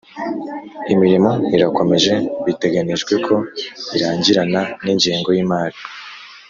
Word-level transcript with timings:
Imirimo 0.93 1.31
irakomeje 1.55 2.13
biteganijwe 2.45 3.13
ko 3.25 3.35
irangirana 3.95 4.61
n 4.83 4.85
ingengo 4.93 5.29
y 5.35 5.39
imari 5.43 5.77